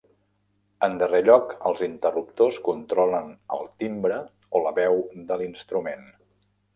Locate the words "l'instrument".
5.43-6.09